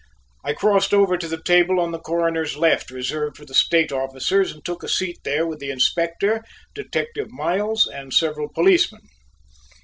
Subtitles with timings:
[0.43, 4.51] I crossed over to the table on the Coroner's left, reserved for the State officers,
[4.51, 6.43] and took a seat there with the Inspector,
[6.73, 9.01] Detective Miles, and several policemen.